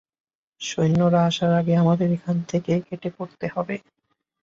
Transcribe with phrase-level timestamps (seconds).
[0.61, 3.75] সৈন্যরা আসার আগে আমাদের এখান থেকে কেটে পড়তে হবে।